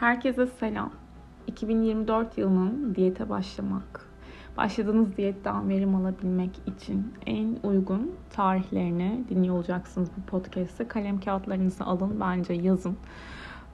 Herkese 0.00 0.46
selam. 0.46 0.92
2024 1.46 2.38
yılının 2.38 2.94
diyete 2.94 3.28
başlamak, 3.28 4.06
başladığınız 4.56 5.16
diyetten 5.16 5.68
verim 5.68 5.94
alabilmek 5.94 6.50
için 6.66 7.12
en 7.26 7.56
uygun 7.62 8.12
tarihlerini 8.30 9.24
dinliyor 9.28 9.54
olacaksınız 9.56 10.08
bu 10.16 10.26
podcast'te. 10.26 10.88
Kalem 10.88 11.20
kağıtlarınızı 11.20 11.84
alın, 11.84 12.20
bence 12.20 12.52
yazın. 12.52 12.96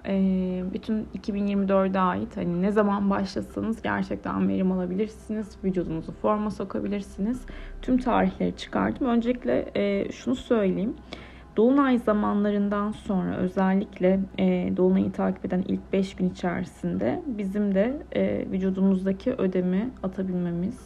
Ee, 0.07 0.65
bütün 0.73 1.05
2024'e 1.05 1.99
ait 1.99 2.37
hani 2.37 2.63
ne 2.63 2.73
zaman 2.73 3.11
başlasanız 3.11 3.83
gerçekten 3.83 4.49
verim 4.49 4.73
alabilirsiniz. 4.73 5.57
Vücudunuzu 5.65 6.13
forma 6.13 6.51
sokabilirsiniz. 6.51 7.47
Tüm 7.83 7.99
tarihleri 7.99 8.57
çıkardım. 8.57 9.07
Öncelikle 9.07 9.71
e, 9.75 10.13
şunu 10.13 10.35
söyleyeyim. 10.35 10.95
Dolunay 11.57 11.99
zamanlarından 11.99 12.91
sonra 12.91 13.37
özellikle 13.37 14.21
e, 14.39 14.73
Dolunay'ı 14.77 15.13
takip 15.13 15.45
eden 15.45 15.65
ilk 15.69 15.93
5 15.93 16.15
gün 16.15 16.31
içerisinde 16.31 17.23
bizim 17.27 17.75
de 17.75 18.03
e, 18.13 18.47
vücudumuzdaki 18.53 19.33
ödemi 19.33 19.91
atabilmemiz, 20.03 20.81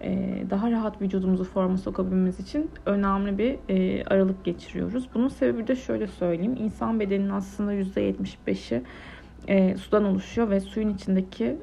e, 0.00 0.42
daha 0.50 0.70
rahat 0.70 1.02
vücudumuzu 1.02 1.44
forma 1.44 1.76
sokabilmemiz 1.76 2.40
için 2.40 2.70
önemli 2.86 3.38
bir 3.38 3.58
e, 3.68 4.04
aralık 4.04 4.44
geçiriyoruz. 4.44 5.08
Bunun 5.14 5.28
sebebi 5.28 5.66
de 5.66 5.76
şöyle 5.76 6.06
söyleyeyim. 6.06 6.56
İnsan 6.58 7.00
bedeninin 7.00 7.30
aslında 7.30 7.74
%75'i 7.74 8.82
e, 9.48 9.76
sudan 9.76 10.04
oluşuyor 10.04 10.50
ve 10.50 10.60
suyun 10.60 10.94
içindeki 10.94 11.56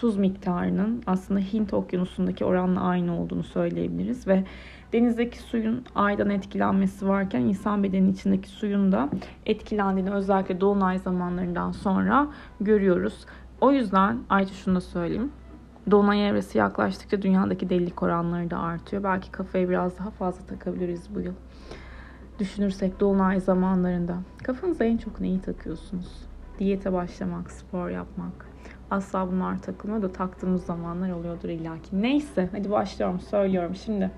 tuz 0.00 0.16
miktarının 0.16 1.02
aslında 1.06 1.40
Hint 1.40 1.74
okyanusundaki 1.74 2.44
oranla 2.44 2.80
aynı 2.80 3.20
olduğunu 3.20 3.42
söyleyebiliriz 3.42 4.26
ve 4.26 4.44
denizdeki 4.92 5.38
suyun 5.38 5.84
aydan 5.94 6.30
etkilenmesi 6.30 7.08
varken 7.08 7.40
insan 7.40 7.82
bedeninin 7.82 8.12
içindeki 8.12 8.48
suyun 8.48 8.92
da 8.92 9.08
etkilendiğini 9.46 10.10
özellikle 10.10 10.60
dolunay 10.60 10.98
zamanlarından 10.98 11.72
sonra 11.72 12.28
görüyoruz. 12.60 13.26
O 13.60 13.72
yüzden 13.72 14.18
ayrıca 14.28 14.54
şunu 14.54 14.76
da 14.76 14.80
söyleyeyim. 14.80 15.32
Dolunay 15.90 16.28
evresi 16.28 16.58
yaklaştıkça 16.58 17.22
dünyadaki 17.22 17.70
delilik 17.70 18.02
oranları 18.02 18.50
da 18.50 18.58
artıyor. 18.58 19.04
Belki 19.04 19.30
kafayı 19.30 19.68
biraz 19.68 19.98
daha 19.98 20.10
fazla 20.10 20.46
takabiliriz 20.46 21.14
bu 21.14 21.20
yıl. 21.20 21.34
Düşünürsek 22.38 23.00
dolunay 23.00 23.40
zamanlarında. 23.40 24.16
Kafanıza 24.42 24.84
en 24.84 24.96
çok 24.96 25.20
neyi 25.20 25.40
takıyorsunuz? 25.40 26.24
Diyete 26.58 26.92
başlamak, 26.92 27.50
spor 27.50 27.88
yapmak. 27.88 28.49
Asla 28.90 29.32
bunlar 29.32 29.62
takılmıyor 29.62 30.02
da 30.02 30.12
taktığımız 30.12 30.64
zamanlar 30.64 31.10
oluyordur 31.10 31.48
illaki. 31.48 32.02
Neyse 32.02 32.48
hadi 32.52 32.70
başlıyorum 32.70 33.20
söylüyorum 33.20 33.74
şimdi. 33.74 34.10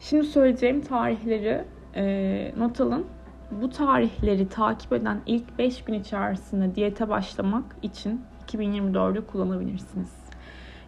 Şimdi 0.00 0.24
söyleyeceğim 0.24 0.80
tarihleri 0.80 1.64
e, 1.94 2.54
not 2.58 2.80
alın. 2.80 3.06
Bu 3.50 3.70
tarihleri 3.70 4.48
takip 4.48 4.92
eden 4.92 5.20
ilk 5.26 5.58
5 5.58 5.84
gün 5.84 5.94
içerisinde 5.94 6.74
diyete 6.74 7.08
başlamak 7.08 7.64
için 7.82 8.20
2024'ü 8.46 9.26
kullanabilirsiniz. 9.26 10.12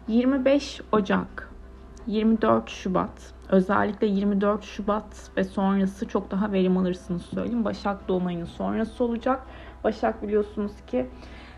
25 0.07 0.81
Ocak, 0.91 1.49
24 2.07 2.69
Şubat, 2.69 3.33
özellikle 3.49 4.07
24 4.07 4.63
Şubat 4.63 5.29
ve 5.37 5.43
sonrası 5.43 6.07
çok 6.07 6.31
daha 6.31 6.51
verim 6.51 6.77
alırsınız 6.77 7.21
söyleyeyim. 7.21 7.65
Başak 7.65 8.07
Dolunay'ın 8.07 8.45
sonrası 8.45 9.03
olacak. 9.03 9.47
Başak 9.83 10.23
biliyorsunuz 10.23 10.71
ki 10.87 11.09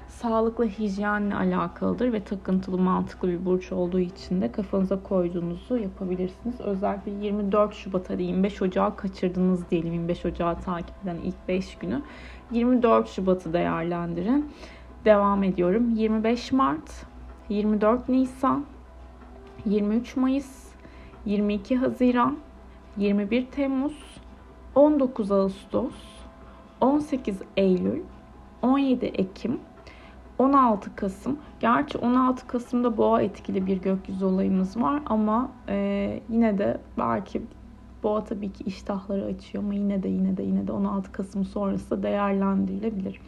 sağlıklı 0.08 0.66
hijyenle 0.66 1.36
alakalıdır 1.36 2.14
ve 2.14 2.24
takıntılı 2.24 2.78
mantıklı 2.78 3.28
bir 3.28 3.46
burç 3.46 3.72
olduğu 3.72 4.00
için 4.00 4.42
de 4.42 4.52
kafanıza 4.52 5.04
koyduğunuzu 5.04 5.78
yapabilirsiniz. 5.78 6.62
Özellikle 6.62 7.12
24 7.12 7.74
Şubat 7.74 8.10
hadi 8.10 8.24
25 8.24 8.62
Ocağı 8.62 8.96
kaçırdınız 8.96 9.70
diyelim 9.72 9.94
25 9.94 10.26
Ocağı 10.26 10.60
takip 10.60 10.96
eden 11.04 11.18
ilk 11.24 11.48
5 11.48 11.78
günü. 11.78 12.02
24 12.52 13.10
Şubat'ı 13.10 13.54
değerlendirin. 13.54 14.52
Devam 15.06 15.44
ediyorum. 15.44 15.96
25 15.96 16.52
Mart, 16.52 17.06
24 17.50 18.10
Nisan, 18.10 18.66
23 19.66 20.16
Mayıs, 20.16 20.66
22 21.26 21.76
Haziran, 21.76 22.38
21 22.98 23.46
Temmuz, 23.46 24.04
19 24.76 25.32
Ağustos, 25.32 25.94
18 26.82 27.42
Eylül, 27.58 28.02
17 28.62 29.06
Ekim, 29.06 29.60
16 30.40 30.96
Kasım. 30.96 31.38
Gerçi 31.60 31.98
16 31.98 32.48
Kasım'da 32.48 32.98
boğa 32.98 33.22
etkili 33.22 33.66
bir 33.66 33.82
gökyüzü 33.82 34.26
olayımız 34.26 34.82
var 34.82 35.02
ama 35.06 35.52
e, 35.70 36.20
yine 36.30 36.58
de 36.58 36.78
belki 36.98 37.42
boğa 38.04 38.24
tabii 38.24 38.54
ki 38.54 38.64
iştahları 38.64 39.26
açıyor 39.26 39.64
ama 39.64 39.74
yine 39.74 40.04
de 40.04 40.10
yine 40.10 40.38
de 40.38 40.44
yine 40.44 40.68
de 40.68 40.72
16 40.72 41.12
Kasım 41.12 41.46
sonrası 41.46 42.04
değerlendirilebilir. 42.04 43.22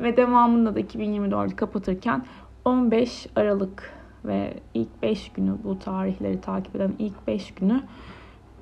Ve 0.00 0.16
devamında 0.16 0.74
da 0.74 0.80
2024'ü 0.80 1.56
kapatırken 1.56 2.24
15 2.64 3.26
Aralık 3.36 3.92
ve 4.24 4.54
ilk 4.74 5.02
5 5.02 5.32
günü 5.32 5.56
bu 5.64 5.78
tarihleri 5.78 6.40
takip 6.40 6.76
eden 6.76 6.92
ilk 6.98 7.26
5 7.26 7.54
günü 7.54 7.82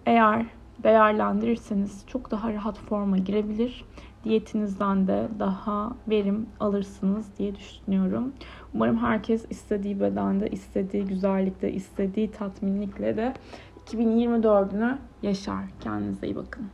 eğer 0.07 0.47
değerlendirirseniz 0.83 2.05
çok 2.07 2.31
daha 2.31 2.53
rahat 2.53 2.79
forma 2.79 3.19
girebilir. 3.19 3.85
Diyetinizden 4.29 5.07
de 5.07 5.29
daha 5.39 5.93
verim 6.09 6.47
alırsınız 6.61 7.27
diye 7.39 7.55
düşünüyorum. 7.55 8.33
Umarım 8.75 8.99
herkes 8.99 9.45
istediği 9.51 10.01
bedende, 10.01 10.49
istediği 10.51 11.05
güzellikte, 11.05 11.73
istediği 11.73 12.31
tatminlikle 12.31 13.17
de 13.17 13.35
2024'ünü 13.87 14.97
yaşar. 15.23 15.65
Kendinize 15.81 16.27
iyi 16.27 16.37
bakın. 16.37 16.67